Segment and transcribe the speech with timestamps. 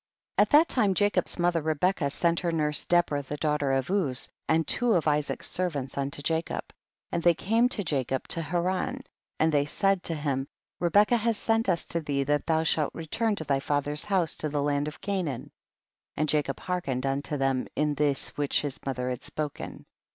[0.37, 0.41] 22.
[0.41, 4.67] At that time Jacob's mother Rebecca sent her nurse Deborah the daughter of Uz, and
[4.67, 6.63] two of Isaac's servants unto Jacob.
[7.09, 7.09] 23.
[7.11, 9.03] And they came to Jacob to Haran
[9.37, 10.47] and they said unto him,
[10.79, 14.35] Re becca has sent us to thee that thou shalt return to thy father's house
[14.37, 15.51] to the land of Canaan;
[16.17, 19.85] and Jacob hearkened unto them in this wiiich his mother had spoken.